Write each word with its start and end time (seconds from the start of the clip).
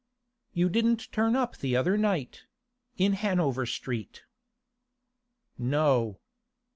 'You 0.51 0.67
didn't 0.67 1.11
turn 1.11 1.35
up 1.35 1.57
the 1.57 1.75
other 1.75 1.95
night—in 1.95 3.13
Hanover 3.13 3.67
Street.' 3.67 4.23
'No. 5.59 6.17